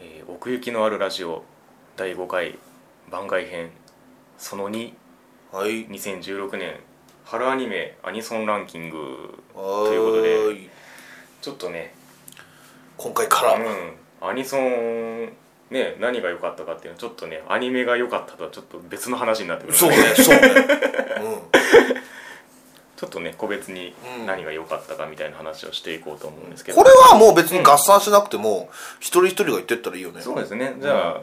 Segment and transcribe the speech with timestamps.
[0.00, 1.42] えー奥行きのあるラジオ
[1.96, 2.58] 第5回
[3.10, 3.70] 番外編
[4.38, 4.92] その2
[5.52, 5.86] はい。
[5.86, 6.74] 2016年
[7.24, 9.42] 春アニメアニソンランキング。
[9.54, 10.68] ということで
[11.40, 11.94] ちょっとね
[12.96, 13.96] 今回から、うん。
[14.20, 15.32] アニソン
[15.70, 20.42] ね何が良かったかっていうのはちょっとねアニメが良かったとはちょっと別の話になってくるそうねそうね、
[22.96, 24.26] ちょっとね個別にうん。
[24.26, 28.68] 何が良かったかみたいな話をしていこうと思うんですけうん、ど、これはもう別に合算しなくても、
[28.98, 30.22] 一人一人が言ってったらいいよね。
[30.22, 30.74] そうですね。
[30.80, 31.20] じゃあ、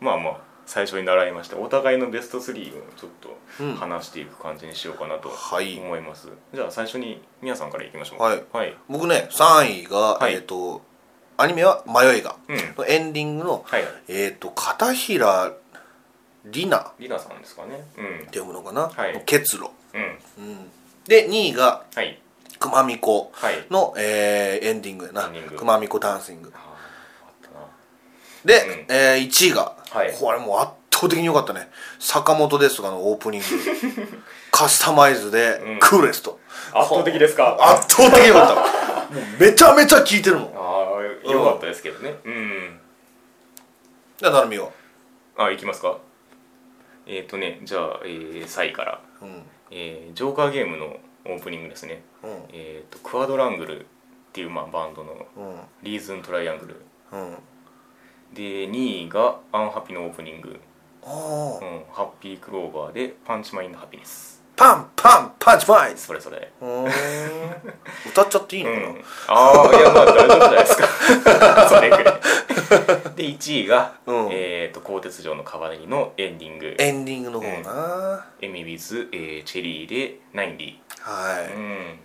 [0.00, 3.74] まあまあ最初に習いましたお互いのベスト3をちょっとうん。
[3.74, 5.78] 話していく感じにしようかなとはい。
[5.78, 8.22] 思います、じゃあ最初に皆さんからいきましょう。
[8.22, 8.42] はい。
[8.52, 8.76] はい。
[8.88, 10.34] 僕ね3位が、はい。
[10.34, 10.82] えっ、と
[11.38, 12.36] アニメは「迷いが。
[12.48, 13.84] うん」のエンディングの、はい。
[14.08, 15.52] えっ、と片平
[16.52, 16.90] 里奈。
[16.90, 17.84] っリナさんですかね。
[17.96, 18.18] うん。
[18.26, 19.12] て読むのかな、はい。
[19.14, 20.02] の結露、うん。
[20.38, 20.70] うん、
[21.06, 22.18] で2位がはい。
[22.58, 23.66] 熊巫女はい。
[23.70, 25.24] の、えーエンディングやな。
[25.24, 25.56] エンディング。
[25.56, 26.52] 熊巫女ダンシング。
[26.54, 26.60] あー
[27.26, 27.66] あったな。
[28.44, 30.12] で、えー1位が、はい。
[30.18, 31.68] これもう圧倒的に良かったね。
[31.98, 33.46] 坂本ですとかのオープニング。
[34.50, 35.78] カスタマイズで、うん。
[35.80, 36.40] クーレスト
[36.72, 37.56] 圧倒的ですか？
[37.60, 38.54] 圧倒的に良かった。
[39.14, 40.54] もうめちゃめちゃ聴いてるもん。
[40.56, 40.98] あ
[41.28, 42.14] あよかったですけどね。
[42.24, 42.80] うん。
[44.16, 44.68] じゃあ成海は？
[45.36, 45.98] あ行きますか。
[47.06, 52.02] えっ、ー、とねじゃあ、えー、3位から、うんえージョーカーゲームのオープニングですね。
[52.22, 52.30] うん。
[52.52, 53.84] えっ、とクアドラングルっ
[54.32, 55.56] ていう、まあ、バンドのうん。
[55.82, 56.76] リーズントライアングル。
[57.12, 57.36] うん。
[58.34, 60.60] で2位がアンハピのオープニング、
[61.04, 64.42] あうーん、ハッピークローバーでパンチマインドハピネス。
[64.56, 66.50] パンパンパンチマイズそれそれ。
[68.08, 69.04] 歌っちゃっていいうのかな、ん。
[69.28, 70.88] ああいやまあ大丈夫じゃないですか。
[71.68, 72.20] それぐらい
[73.16, 74.28] で1位が、うん。
[74.30, 76.76] えっ、と鋼鉄城のカバネリのエンディング。
[76.78, 81.96] エンディングの方な、エミウィズ、えーチェリーでナインリはい、ー、うん、っ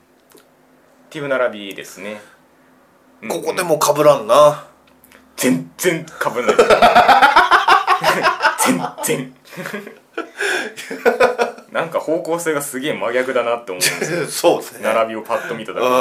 [1.10, 2.22] ていう並びですね、
[3.22, 3.30] うん。
[3.30, 4.68] ここでもかぶらんな。
[5.36, 6.56] 全然かぶんない。
[8.64, 9.34] 全然。
[11.72, 14.28] なんか方向性がすげえ真逆だなって思うんですよ。
[14.56, 14.94] そうですね。
[14.94, 15.94] 並びをパッと見ただけで。
[15.94, 15.96] う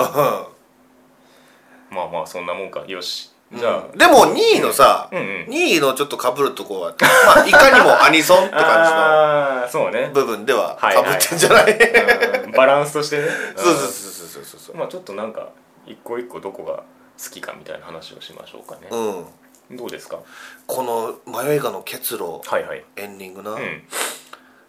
[1.91, 2.84] まあまあそんなもんか。
[2.87, 3.99] よしじゃあ、ん。
[3.99, 5.47] でも2位のさ、うんうん。
[5.49, 6.94] 2位のちょっとかぶるとこは
[7.27, 10.00] まあいかにもアニソンって感 ああそうね。
[10.00, 12.53] じの部分でははいかぶってんじゃない、うん。
[12.53, 13.28] バランスとしてね。
[13.56, 14.77] そうそうそうそうそうそう。
[14.77, 15.49] まあちょっとなんか
[15.87, 16.84] 一個一個どこが
[17.22, 19.77] 好きかみたいな話をしましょうかね、うん。
[19.77, 20.19] どうですか？
[20.67, 23.82] この「迷いがの結露はいはい」エンディングな、うん。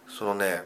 [0.08, 0.64] そのね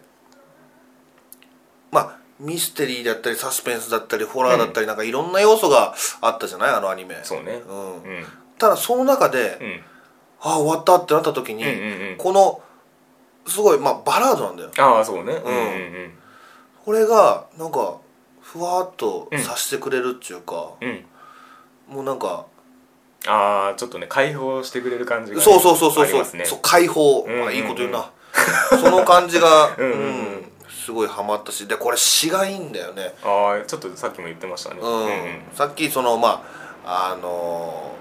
[1.91, 6.71] まあミステリーだったりサスペンスだったりホラーだったりなんかいろんな要素があったじゃない？
[6.75, 7.19] あのアニメ。
[7.23, 7.63] そうね。
[7.67, 7.95] うん。
[7.95, 8.25] うん。
[8.59, 9.81] ただその中で、うん。
[10.41, 12.17] ああ終わったってなった時に、うんうんうん。
[12.19, 12.61] この
[13.47, 14.71] すごいまあバラードなんだよ。
[14.79, 15.33] ああそうね。
[15.33, 15.59] うんう
[16.09, 16.13] ん
[16.85, 17.97] これがなんか
[18.41, 20.89] ふわっとさしてくれるっていうか、うん。
[20.89, 21.05] うん
[21.89, 22.47] もうなんか
[23.29, 26.45] ああちょっとね解放してくれる感じがね、そうそうそうそうそう,、ね。
[26.45, 27.47] そう解放、うんうん。
[27.47, 28.11] あいいこと言うな。
[28.81, 29.99] その感じが うんうんうん。
[29.99, 30.03] う
[30.43, 30.53] ん
[30.87, 33.13] すごいハマったしでこれ詩がいいんだよね。
[33.25, 34.79] ああちょっとさっきも言ってましたね。
[34.81, 36.45] うん、さっきそのま
[36.85, 37.93] ああの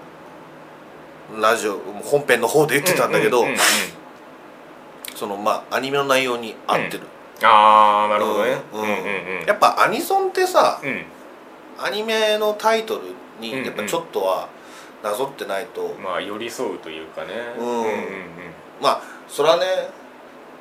[1.32, 3.60] ーラジオ本編の方で言ってたんだけど、うんうんうんうん。
[5.16, 7.08] そのまあアニメの内容に合ってる、
[7.42, 8.58] ああなるほどね。
[8.72, 8.88] うんうん。
[8.88, 11.06] うんうんやっぱアニソンってさ、うん。
[11.84, 13.02] アニメのタイトル
[13.42, 13.66] にうんうん。
[13.66, 14.48] やっぱちょっとは
[15.04, 17.34] なぞってないと、まあ寄り添うというかね。
[17.58, 17.66] うん。
[17.66, 17.90] うんうん
[18.80, 19.66] まあそれはね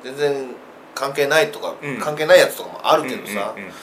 [0.03, 0.55] 全然
[0.95, 1.99] 関係ないとか、うん。
[1.99, 3.73] 関係ないやつとかもあうんるけどさ、うんうんうん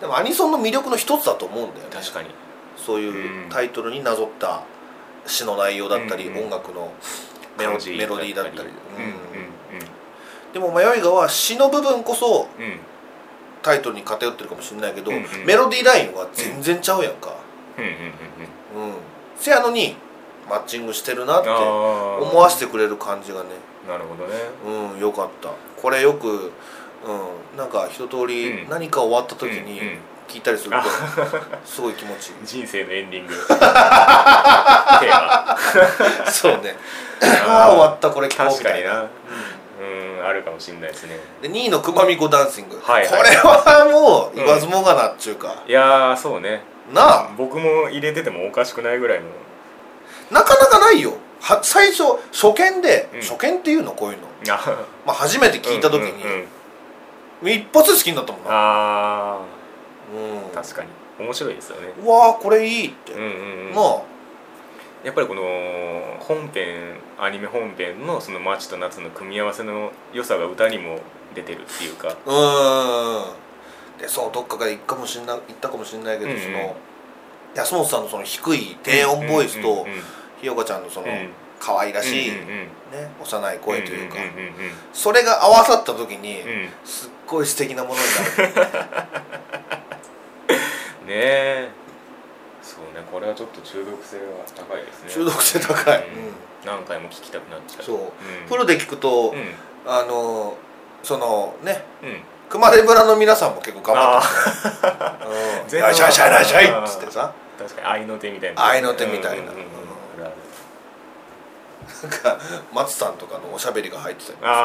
[0.00, 1.90] でもアニソンの魅力の一つだと思うんだよね。
[1.92, 2.30] 確かに。
[2.76, 3.50] そういううん。
[3.50, 4.62] タイトルになぞった
[5.26, 6.44] 詩の内容だったり、うんうん。
[6.44, 6.92] 音楽の
[7.58, 8.70] メロメロディーだったり、うんうん
[10.52, 12.48] でも迷いがは詩の部分こそ
[13.62, 15.24] タイトルに偏ってるかもしれないけど、うんうん。
[15.46, 17.36] メロディーラインは全然ちゃうやんか、
[19.36, 19.94] せやのに
[20.48, 21.54] マッチングしてるなってあ
[22.20, 23.50] 思わせてくれる感じがね。
[23.86, 24.34] あなるほどね。
[24.94, 25.50] うんよかった
[25.80, 28.68] これよく、うん、なんか一通りうん。
[28.68, 29.98] 何か終わった時にうんうん。
[30.28, 30.76] 聞いたりすると
[31.64, 32.34] すごい気持ちいい。
[32.46, 33.34] 人生のエンディング。
[33.34, 33.66] テー
[35.10, 35.56] マ。
[36.30, 36.76] そうね。
[37.48, 39.00] ああ終わったこれ聞こうみたいな。
[39.00, 40.24] うん。
[40.24, 41.18] あるかもしれないですね。
[41.42, 43.10] で2位のくまみこダンシング、はいはい。
[43.10, 46.62] これはもう言わずもがなっちゅうか、いやーそうね。
[46.92, 47.30] なあ。
[47.36, 49.26] 僕も入れててもおかしくないぐらいの。
[50.30, 53.20] なかなかないよは最初初見で、うん。
[53.20, 53.92] 初見っていうの？
[53.92, 54.86] こういうの、あ。
[55.06, 56.48] まあ、初めて聞いた時に、うんうん
[57.42, 57.52] うん。
[57.52, 58.50] 一発で好きになったもんな。
[58.50, 59.40] あ
[60.14, 60.50] うん。
[60.50, 60.88] ー確かに。
[61.18, 61.88] 面白いですよね。
[62.04, 63.74] うわーこれいいって、うんうんうん。
[63.74, 64.02] なあ。
[65.02, 65.42] やっぱりこの
[66.20, 70.98] 本編アニメ本編のその街と夏の組み合わせの良さが歌にも
[71.34, 72.08] 出てるっていうか。
[72.08, 73.24] うーん。
[73.98, 76.42] でそうどっかが言ったかもしんない言ったかもしれないけど、うんうん。
[76.42, 76.76] その
[77.54, 80.02] 安本さんのその低い低音ボイスと、うんうんうん
[80.40, 81.30] ひよかちゃんのその、うん。
[81.60, 82.66] 可愛らしい、ね、
[83.22, 84.16] 幼い声というか、
[84.94, 86.42] それが合わさった時に、
[86.84, 88.70] すっごい素敵なものになる。
[91.06, 91.68] ねえ。
[92.62, 94.22] そうねこれはちょっと中毒性が
[94.56, 95.10] 高いですね。
[95.10, 96.04] 中毒性高い、うん。
[96.64, 97.82] 何回も聞きたくなっちゃう。
[97.82, 98.48] そう、ん。
[98.48, 99.54] フルで聞くと、うん。
[99.86, 100.56] あの
[101.02, 101.84] そのね。
[102.02, 102.22] うん。
[102.48, 104.22] 熊手村の皆さんも結構頑張あっ
[104.80, 105.30] てある、
[105.62, 107.32] うん、 全いしゃいしゃいしゃいっつってさ。
[107.58, 108.66] 確かに愛の手みたいな。
[108.66, 109.52] 愛の手みたいな。
[109.52, 109.79] うんうんうん
[112.02, 112.38] なんか
[112.72, 114.60] 松さんとかのおしゃべりが入ってたりもするしな。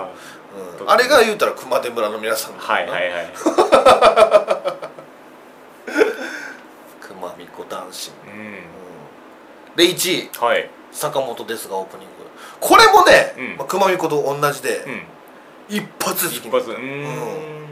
[0.00, 0.08] あ
[0.82, 3.30] うん、あれが言うたら熊手村の皆さんはいはいはい。
[7.00, 8.32] 熊巫女男子、うん。
[8.32, 10.30] うん、で1位。
[10.38, 10.70] はい。
[10.92, 12.14] 坂本ですがオープニング。
[12.60, 13.56] これもね、うん。
[13.56, 15.02] まあ、熊巫女と同じで、うん。
[15.68, 16.70] 一発好き一発。
[16.70, 17.66] うーん。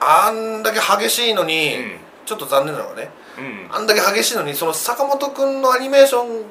[0.00, 1.98] あんだけ激しいのに、うん。
[2.26, 3.10] ちょっと残念なのはね。
[3.38, 3.68] うん。
[3.70, 6.44] あんだけ激しいのにその坂本君のアニメーション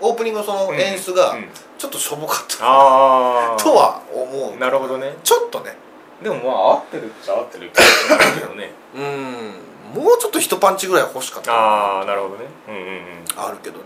[0.00, 1.48] オープニングのその演出がうん
[1.78, 4.58] ちょっとしょぼかった、ああとは思う。
[4.58, 5.14] なるほどね。
[5.24, 5.76] ちょっとね。
[6.22, 8.70] でもまあ合ってるっちゃ合ってる気がするけどね。
[8.94, 10.02] うん。
[10.02, 11.54] もうちょっと一パンチぐらい欲しかった。
[11.54, 12.44] ああなるほどね。
[12.68, 13.24] うんうんうん。
[13.36, 13.84] あるけどね。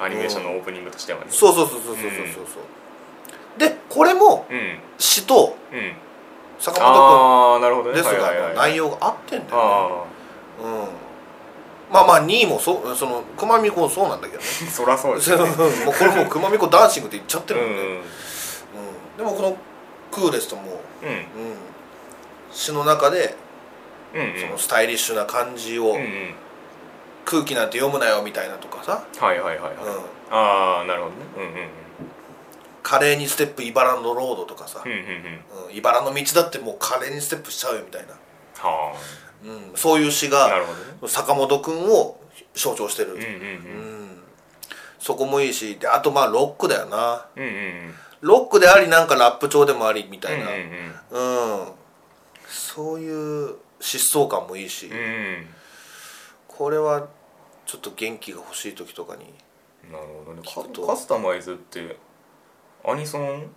[0.00, 1.26] アニメーションのオープニングとしてはね。
[1.30, 2.44] そうそうそうそうそうそうそう。
[2.54, 2.60] そ
[3.56, 4.78] うでこれもうん。
[4.98, 5.92] 詩とうん。
[6.60, 8.00] 坂本ああなるほどね。
[8.00, 9.68] 君ですがはいはいはいの内容が合ってんだよね。
[10.60, 11.07] あうん
[11.90, 14.48] まあまあ2位もそうその熊巫女もそうなんだけどね。
[14.66, 18.02] あ そらそうですそ うもうこれもう熊巫女ダンシングって言っちゃってうんるもんね、うん
[19.18, 19.56] でもこの
[20.12, 21.08] クーレストも、うん。
[21.08, 21.24] うん、
[22.52, 23.36] 詩の中で
[24.14, 24.40] うんうん。
[24.40, 26.34] そのスタイリッシュな感じを、うんうん。
[27.24, 29.74] 空気なんて読むなよみたいなとかさ、はいはいはいはい。
[29.74, 31.16] うん、ああなるほどね。
[31.36, 31.68] うんうんうん。
[32.82, 34.82] 華麗にステップ茨のロードとかさ。
[34.84, 35.66] うん、うんうん。
[35.66, 38.14] うん、茨の道だってもう華麗にステップしちゃうよみたいな、
[38.62, 38.94] は
[39.44, 41.08] うん、そういう詩があなるほどね。
[41.08, 42.20] 坂本君を
[42.54, 44.22] 象徴してる、うん
[44.98, 47.26] そこもいいしであとまあロックだよな。
[47.36, 47.94] うんうんうん。
[48.20, 50.48] ロックでありなんかラップ調でもありみたいな、
[51.10, 51.68] うん。
[52.48, 55.46] そういう疾走感もいいし、うんうん。
[56.48, 57.06] これは
[57.64, 59.32] ちょっと元気が欲しい時とかに
[59.90, 60.42] なるほどね。
[60.44, 60.82] 聞くと。
[60.82, 61.96] カカスタマイズって
[62.84, 63.50] アニソン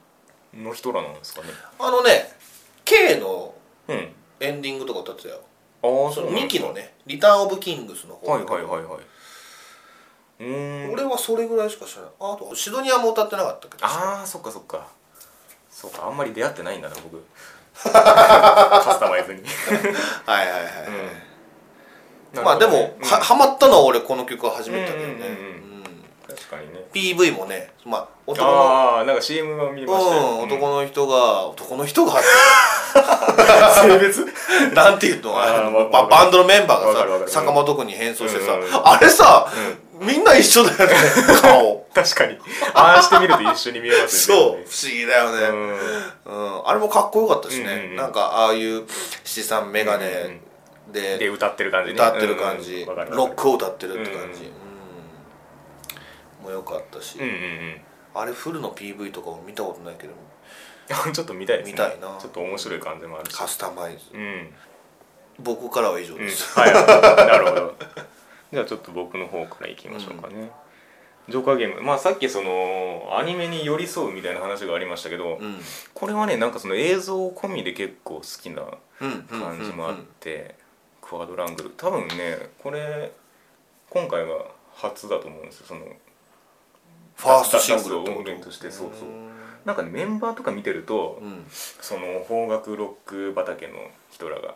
[0.54, 1.48] の人らなんですかね。
[1.80, 2.32] あのね
[2.86, 3.56] K の
[3.88, 4.14] うん。
[4.42, 5.42] エンディングとか歌ってたよ
[5.82, 8.32] 2うなんですか期のね「リターン・オブ・キングス」の方。
[8.32, 9.02] はいはいはいはい。
[10.40, 10.94] うーん。
[10.94, 12.12] 俺はそれぐらいしか知らない。
[12.20, 13.86] あとシドニアも歌ってなかったけど。
[13.86, 14.88] ああそっかそっか。
[15.70, 17.24] そうかあんまり出会ってないんだな僕。
[17.74, 19.42] カスタマイズに。
[20.26, 20.72] はいはいはい、
[22.36, 22.44] うん。
[22.44, 23.12] まあでも、なるほどね。
[23.12, 25.71] はハマったのは俺この曲は初めてだよね、うんうんうんうんうん
[26.36, 26.86] 確かにね。
[26.94, 30.22] PV もねまあ男のああなんか CM は見ましたよ。
[30.22, 32.14] うん、男の人が男の人が
[33.76, 34.26] 性別？
[34.74, 35.40] なんていうの？
[35.42, 38.62] あーわババンドのメンバーがさ坂本君に変装してさ、うん。
[38.62, 39.52] うんあれさ、
[40.00, 40.96] みんな一緒だよね
[41.42, 41.86] 顔。
[41.94, 42.38] 確かに。
[42.74, 45.78] ああしてみると一緒に見えますそう不よね思議だよね、
[46.26, 46.68] うん。
[46.68, 47.96] あれもかっこよかったしね、うんうんうん。
[47.98, 48.84] なんかああいう
[49.24, 50.42] 七三眼鏡うんうん
[50.92, 51.96] でで歌ってる感じね。
[51.96, 54.61] 歌ってる感じ、ロックを歌ってるって感じ、ううんん
[56.42, 57.82] もうよかったし、うんうんうん。
[58.14, 60.14] あれフルの PV とかも見たことないけど
[61.14, 61.72] ちょっと見たいですね。
[61.74, 62.18] 見たいな。
[62.20, 63.38] ちょっと面白い感じもあるし。
[63.38, 64.00] カスタマイズ。
[64.14, 64.54] うん。
[65.40, 66.20] 僕からは以上うん。
[66.20, 66.74] です、はい。
[66.74, 67.76] なるほど。
[68.52, 70.52] じゃあちょっと僕の方からいきましょうかね、
[71.30, 71.82] ジョーカーゲーム。
[71.82, 75.62] まあさっきそのアニメに寄り添うみたいな話がありましたけど、うん。
[75.94, 78.64] これはねなんかその映像込みで結構好きな
[79.00, 80.56] うん感じもあって、
[81.02, 81.70] クワドラングル。
[81.72, 83.12] 多分ねこれ
[83.90, 84.34] 今回が
[84.76, 85.68] 初だと思うんですよ。
[85.68, 85.86] その
[87.16, 89.10] ファーストシングルって音源としてそうそう。
[89.66, 91.46] なんかねメンバーとか見てると、うん。
[91.50, 93.74] その邦楽ロック畑の
[94.12, 94.56] 人らが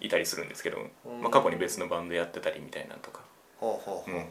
[0.00, 1.22] いたりするんですけど、うん。
[1.22, 3.20] まあ、過去に別のバンドやってたりみたいなとか。
[3.58, 4.24] ほうん。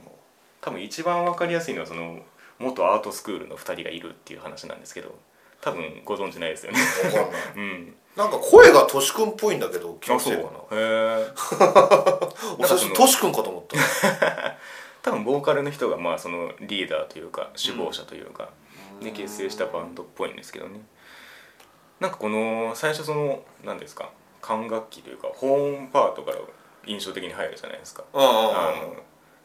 [0.62, 2.20] 多分一番わかりやすいのはその
[2.60, 5.14] 元アートスクールの2人がいるっていう話なんですけど
[5.60, 6.80] 多分ご存知ないですよね。
[7.06, 7.42] わかんない。
[7.56, 7.96] うん。
[8.16, 10.36] なんか声がトシ君っぽいんだけど気のあそう。
[10.36, 11.28] せいかなへえ
[12.60, 13.78] 俺最初トシ君かと思った
[15.03, 18.50] 多分ボーカルの人がまあそのリーダーというか首謀者というか、
[19.01, 20.79] で結成したバンドっぽいんですけどね。
[22.00, 24.10] なんかこの最初その何ですか
[24.41, 26.38] 管楽器というかホーンパートから
[26.86, 28.95] 印象的に入るじゃないですか、あの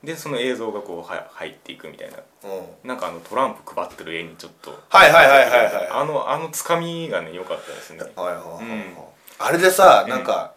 [0.03, 2.19] でその映像がこうは入っていくみたいな。
[2.45, 2.89] うん。
[2.89, 8.01] なんかあのトランプ配ってる絵にちょっとはいはいはいはいはいあのあのつかみがね良かったですね。
[8.01, 8.63] はいはいはいはい。
[8.63, 8.95] うん。
[9.41, 10.55] あれでさうんなんか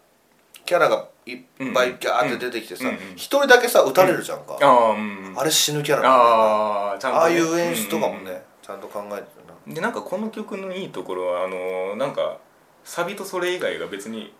[0.72, 1.38] キャラがいっ
[1.74, 4.56] ぱいギャーって出てきてさ一人だけさ撃たれるじゃんか。
[4.62, 9.20] ああうんあれ死ぬキャラああいう演出とかもねちゃんと考えてる
[9.68, 9.74] な。
[9.74, 12.38] でなんかこの曲のいいところはあのなんか
[12.84, 14.32] サビとそれ以外が別に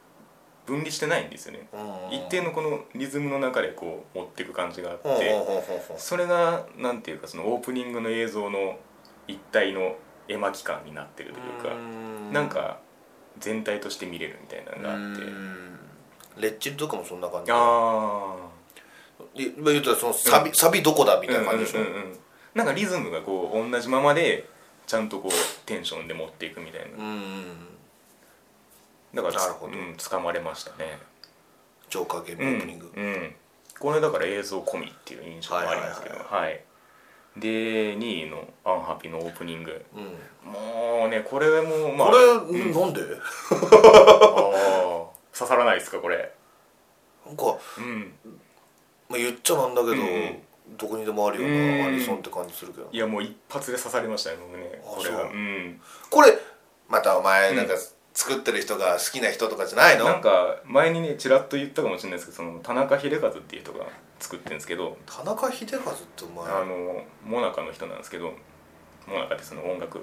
[0.65, 1.69] 分離してないんですよね。
[1.71, 5.39] うん一定のこのリズムの中でこう持っていく感じがあって
[5.99, 8.79] それがなんていうかそのオープニングの映像の
[9.29, 9.97] 一体の
[10.29, 12.33] 絵巻感になってるというかうん。
[12.33, 12.79] なんか
[13.39, 15.23] 全体として見れるみたいなのがあって。
[15.23, 15.79] うん
[16.39, 17.47] レッチリとかもそんな感じ。
[17.47, 18.37] であ
[19.35, 22.19] い今言ったらそのサビ,、サビどこだみたいな感じでしょ、うんうんうんうん。
[22.55, 24.49] なんかリズムがこう同じままで
[24.87, 25.33] ちゃんとこう
[25.67, 26.99] テンションで持っていくみたいな。
[26.99, 27.69] うんうん
[29.15, 29.73] だからつなるほど。
[29.73, 30.99] うん、掴まれましたね。
[31.91, 33.35] ジョーカーゲームオープニング、うんうん、
[33.79, 36.15] これだから映像込みっていう印象がありますけど。
[36.17, 36.61] はいはい
[37.35, 39.85] で2位の「アンハピ」のオープニング。
[39.95, 40.53] うん。
[40.53, 42.09] もうねこれもまあ。
[42.09, 43.01] これ、うんなんで？
[43.01, 46.33] あー刺さらないですかこれ？
[47.27, 48.13] なんか、うん。
[49.09, 50.39] まあ、言っちゃなんだけど、うん
[50.79, 52.89] どこにでもあるよううんなアニソンって感じするけど。
[52.91, 55.27] いやもう一発で刺さりましたね僕ねあこれがそう。
[55.27, 55.81] うん。
[56.09, 56.39] これ
[56.89, 57.75] またお前うんなんか
[58.15, 63.87] 作ってる人が好きな人とかじゃないの、なんか前にねちらっと言ったかもしれないですけどその田中秀和っていう人が
[64.21, 64.97] 作ってるんですけど。
[65.05, 66.53] 田中秀和ってお前。
[66.53, 68.33] あのモナカの人なんですけど
[69.07, 69.99] モナカってその音楽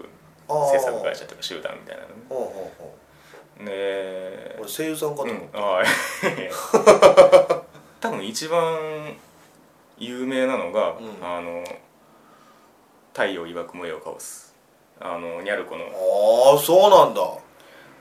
[0.48, 2.16] 制作会社とか集団みたいなのね
[3.60, 5.62] ほうほうほでう俺声優さんかとう思った、ん。
[5.64, 7.62] ああ
[8.00, 9.18] 多分一番
[9.98, 11.18] 有名なのが、うん。
[11.22, 11.64] あの
[13.14, 14.56] 太陽曰く萌えをかおす
[15.02, 17.22] あのニャルコの、ああそうなんだ。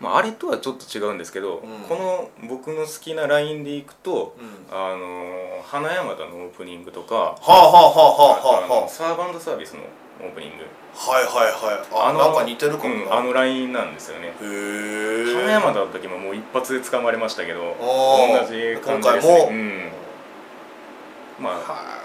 [0.00, 1.80] まあ、あれとはちょっと違うんですけど、うん。
[1.88, 4.66] この僕の好きなラインでいくと、うん。
[4.70, 9.80] あの花山田のオープニングとかはあはあはあはあはあのサーバンドサービスの
[10.20, 10.66] オープニング。
[10.94, 12.10] あはいはいはい。
[12.10, 14.28] あなんか似てるかもうんな、あのラインなんですよね。
[14.28, 18.40] へえ花山田の時ももう一発で掴まれましたけどー。
[18.40, 19.34] 同じ感じですね。
[19.36, 19.48] 今回も。
[19.50, 19.90] うん。
[21.38, 21.98] まあは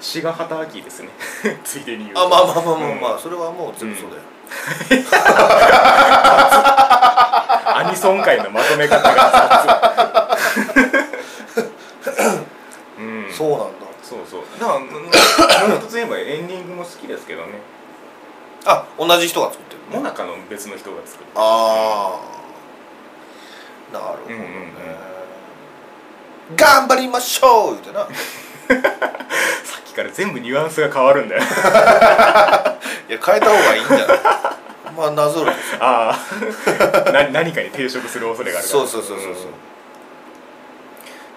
[0.00, 1.08] 志賀畑明ですね。
[1.64, 3.20] ついでに言ういあまあまあまあまあまあ、うん。
[3.20, 4.22] それはもう全部そうだよ、
[7.66, 10.36] アニソン界のまとめ方が
[13.32, 13.66] そうなんだ。
[14.02, 14.42] そうそう。
[14.58, 14.78] だから
[15.68, 16.55] もう一つ言えばエンディ
[16.86, 17.60] 好きですけどね。
[18.64, 21.30] あ同じ人が作ってるモナカの別の人が作る。
[21.34, 22.18] あ
[23.92, 24.44] あなるほどね、うんうん
[26.50, 26.56] うん。
[26.56, 27.74] 頑張りましょう！
[27.74, 28.06] 言うてな。
[29.64, 31.42] さっきから全部ニュアンスが変わるんだよ。
[33.08, 34.18] いや変えた方がいいんじゃない？
[34.96, 36.18] まあなぞるあ
[37.06, 38.80] あ な何かに抵触する恐れがあるから。
[38.80, 39.44] そうそうそうそうそう、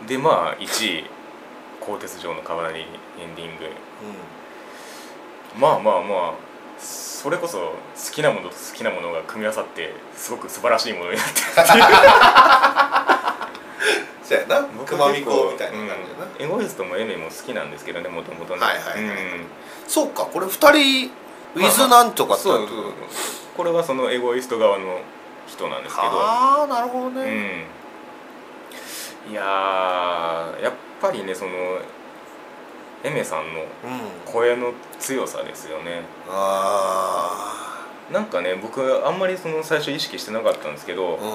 [0.02, 0.08] うん。
[0.08, 1.06] でまあ1位
[1.82, 2.80] 「鋼鉄城の川なり」
[3.22, 3.66] エンディング
[5.58, 6.34] まあまあまあ
[6.80, 7.76] それこそ好
[8.12, 11.46] きなものと好きなものが組み合わさってすごく素晴らしいものになってる。
[11.52, 11.84] っていう
[14.24, 18.62] そうやな僕熊みは結みたいな感じやな、うんエゴイストもエメも好きなんですけどねもともとね。
[18.62, 19.04] はいはいはい。
[19.04, 19.08] う
[19.42, 19.46] ん。
[19.88, 21.12] そうかこれ二人
[21.56, 22.60] ウィズなんとかってそう。
[22.60, 22.84] なってる
[23.58, 25.02] これはそのエゴイスト側の
[25.48, 26.08] 人なんですけど。
[26.08, 27.66] ああなるほどうね、
[29.28, 29.32] ん。
[29.32, 31.52] いやーやっぱりねその
[33.04, 33.68] エメさんのうん。
[34.26, 36.02] 声の強さですよね。
[36.30, 41.26] あなんかね僕あんまりその最初意識してなかったんですけど、あ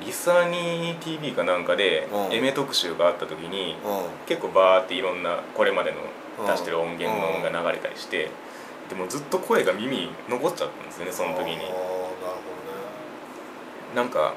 [0.00, 0.06] うん。
[0.06, 2.32] リサーニー TV かなんかでうん。
[2.32, 4.26] エメ特集があった時にうん。
[4.26, 5.96] 結構バーっていろんなこれまでの
[6.40, 6.46] うん。
[6.46, 8.30] 出してる音源の音が流れたりして
[8.88, 11.56] でもずっと声が耳に残っちゃったんですよねその時に。
[11.56, 12.10] なるほ
[13.94, 14.34] なんか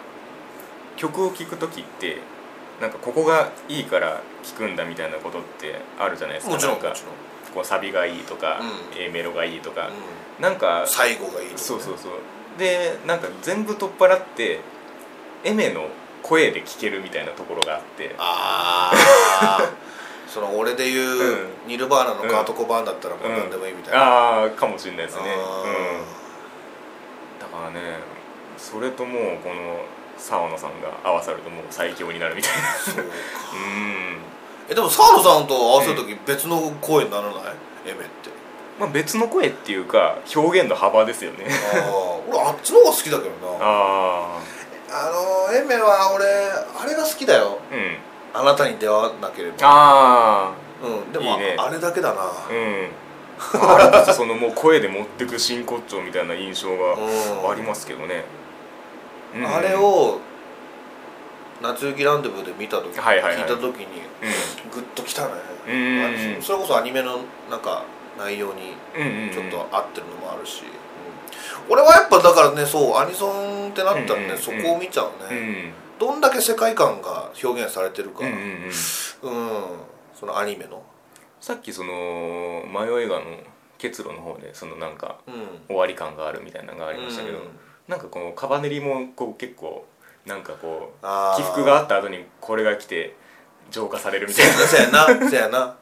[0.96, 2.18] 曲を聴く時って
[2.82, 6.53] なんかここがいいから聴くんだみたいなことってあるじゃないですか。
[6.53, 6.94] もちろんか
[7.53, 9.01] こうサビがいいとか、うん。
[9.01, 9.89] A メロがいいとか、
[10.39, 11.58] うなんかん最後がいいとかね。
[11.58, 12.12] そうそうそう。
[12.58, 14.60] でなんか全部取っ払って
[15.44, 15.88] エメの
[16.22, 18.15] 声で聴けるみたいなところがあって。
[18.18, 18.92] あ
[19.42, 19.72] あ
[20.27, 21.48] その俺で言う、うん。
[21.68, 25.24] ニルバーナのカート・コバーンだったらもう何でもいいみたいな、ああかもしれないですね。
[25.38, 25.68] あう
[27.38, 27.39] ん。
[27.39, 28.00] だからね
[28.58, 29.86] それともうこの
[30.17, 33.03] 沢野さんが合わさるともう最強になるみたいな。
[33.03, 34.17] うん
[34.70, 37.34] えでも澤野さんと合わせる時別の声にならない、
[37.86, 38.29] エメって。
[38.79, 41.46] まあ別の声っていうか表現の幅ですよね。
[41.50, 43.58] ああ俺あっちの方が好きだけどな。
[43.60, 44.39] あ
[44.89, 45.12] あ
[45.50, 47.60] のエメは俺あれが好きだよ。
[47.72, 47.98] あうん。
[48.41, 49.58] あなたに出会わなければ。
[49.62, 51.12] あうん。
[51.12, 51.55] でもね。
[51.60, 52.22] あれだけだな。
[52.22, 52.89] あうん。
[53.62, 57.51] あれこそそのもう声で持ってく真骨頂みたいな印象がうん。
[57.51, 58.42] ありますけどね、うん
[59.35, 60.19] あれを
[61.61, 63.43] 夏雪ランデブーで見た時、はいはいはい。
[63.43, 65.33] 聞いた時にうグッときたね、
[65.67, 67.85] うんあそれこそアニメのなんか
[68.17, 69.33] 内容にんうんうん。
[69.33, 71.71] ちょっと合ってるのもあるし、うん。
[71.71, 74.37] 俺はやっぱだからねそうアニソンってなったらね、うんうんうん。
[74.37, 75.73] そこを見ちゃううんうね、ん。
[75.99, 78.25] どんだけ世界観が表現されてるか。
[78.25, 78.37] うんうん
[79.23, 79.79] うん、うん。
[80.13, 80.83] そのアニメの。
[81.39, 83.25] さっきその迷い画の
[83.77, 85.33] 結露の方でそのなんかうん。
[85.67, 87.43] 終わり感があるみたいなのがありましたけど、うん
[87.87, 89.85] なんかこのカバネリもこう結構
[90.25, 91.37] なんかこうあー。
[91.37, 93.15] 起伏があった後にこれが来て
[93.71, 94.53] 浄化されるみたいな。
[94.53, 95.75] そうやなそうやな。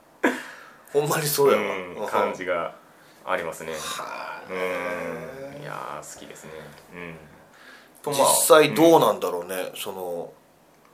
[0.94, 2.76] ほんまにそうやわ、うん感じが
[3.26, 3.74] ありますね。
[3.74, 4.54] はう
[5.60, 5.62] ん。
[5.62, 6.52] いやー好きですね。
[6.94, 7.16] うん。
[8.02, 10.34] と実際どうなんだろうね、その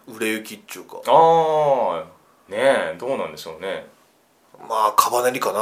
[0.08, 0.98] 売れ行きっちゅうか。
[1.08, 3.88] ああねえどうなんでしょうね。
[4.60, 5.60] まあカバネリかな。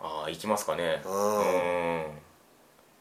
[0.00, 1.02] ああ行きますかね。
[1.04, 1.38] うん。
[1.38, 2.04] うん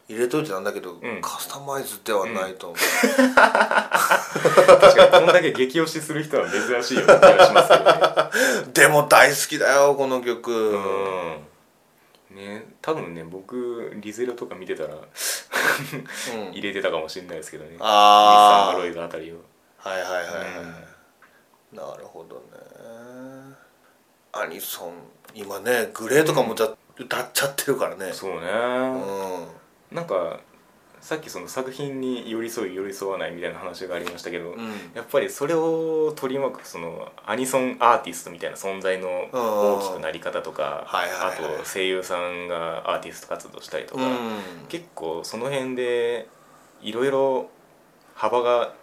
[0.10, 1.22] 入れといてなんだけど、ん。
[1.22, 2.78] カスタマイズではないと思う、
[3.16, 7.94] 確かにこんだけ激推しする人は珍しいような気がしますけどね。
[8.74, 10.52] でも大好きだよこの曲。
[10.52, 11.48] うん。
[12.32, 16.52] ね多分ね僕リゼロとか見てたらうん。
[16.52, 17.72] 入れてたかもしれないですけどね。
[17.72, 19.38] リッサンああガロイドあたりを。
[19.78, 20.24] はいはいはいは
[21.74, 22.42] い、なるほどね。
[24.34, 24.94] アニソン
[25.36, 28.12] 今ねグレーとかも歌,、歌っちゃってるからね。
[28.12, 29.63] そうね、うん
[29.94, 30.40] なんか
[31.02, 34.60] さっきその作品に寄り添い寄り添わないみたいな話がありましたけど、うん。
[34.96, 44.12] やっぱりそれを取り巻くそのアニソンアーティストみたいな存在の大きくなり方とかあと声優さんがアーティスト活動したりとか、うん。
[44.70, 46.30] 結構その辺で
[46.82, 47.50] いろいろ
[48.16, 48.74] 幅が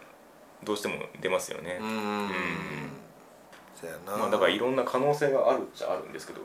[0.63, 1.87] どうしても出ますよね、うん。
[1.87, 2.31] うん。
[4.07, 6.43] まあ、だからいろんな可能性があるっちゃあるんですけど、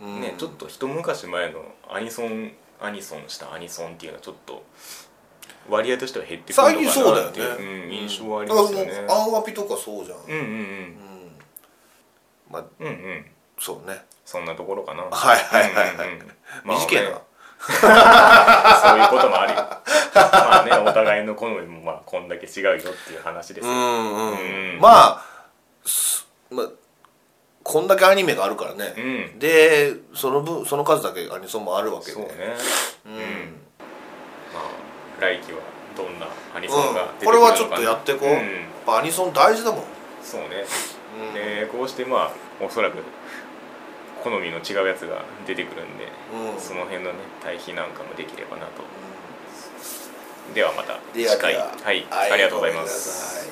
[0.00, 0.22] うん。
[0.22, 4.64] ねちょっと一昔前のアニソンアニソンしたアニソンっていうのはちょっと
[5.68, 7.24] 割合としては減ってくるの最近かそうだよね。
[7.24, 8.86] なっていう、うん、印象はありますよね。
[8.86, 10.96] だからもうアンワピとかそうじゃん、うんうんうん。
[12.50, 12.92] まあうんうん。
[12.92, 13.26] うん
[13.58, 14.04] そうね。
[14.24, 15.04] そんなところかな。
[15.04, 16.08] はいはいはいはい。
[16.08, 16.26] うんうんうん。
[16.64, 17.16] まあ短いな、ね
[17.64, 19.58] そういうこともあるよ
[20.14, 24.78] まあねお互いの好みもまあこんだけ違うよっていう話ですよ、うんうん、うん。
[24.80, 25.24] まあ
[25.86, 26.66] すまあ
[27.64, 29.38] こんだけアニメがあるからね、うん。
[29.38, 32.12] でその分その数だけアニソンもあるわけで。
[32.12, 32.28] そうね。
[33.06, 33.14] ううん。
[33.16, 33.18] ん
[34.52, 34.60] ま
[35.18, 35.58] あ来季は
[35.96, 37.18] どんなアニソンがうん。
[37.18, 38.32] 出てくるのかなこれはちょっとやってこう、ん。
[38.32, 38.42] やっ
[38.86, 39.80] ぱアニソン大事だもん、
[40.22, 40.64] そうね。
[41.28, 41.34] うん。
[41.34, 42.32] でこうしてまあ
[42.64, 42.98] おそらく
[44.22, 46.08] 好みの違うやつが出てくるんで、
[46.54, 46.60] うん。
[46.60, 48.82] その辺のね対比なんかもできればなと。
[50.54, 51.54] ではまた次回。
[51.54, 51.92] ではは。
[51.92, 52.32] い、はい。
[52.32, 53.50] ありがとうございます